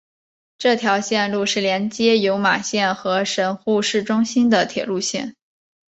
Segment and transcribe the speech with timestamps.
[0.57, 5.35] 这条线路是连接有马线和神户市中心的铁路线。